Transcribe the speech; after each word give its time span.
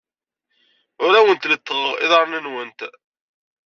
Ur 1.03 1.13
awent-lettfeɣ 1.19 1.81
iḍarren-nwent. 2.03 2.79